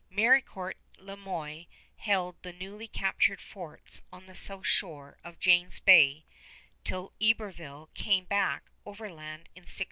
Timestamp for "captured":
2.87-3.39